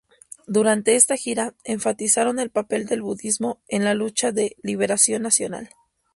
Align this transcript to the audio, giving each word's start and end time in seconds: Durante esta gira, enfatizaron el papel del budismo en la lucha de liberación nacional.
Durante 0.47 0.95
esta 0.95 1.15
gira, 1.15 1.53
enfatizaron 1.63 2.39
el 2.39 2.49
papel 2.49 2.87
del 2.87 3.03
budismo 3.03 3.61
en 3.67 3.83
la 3.85 3.93
lucha 3.93 4.31
de 4.31 4.55
liberación 4.63 5.21
nacional. 5.21 5.69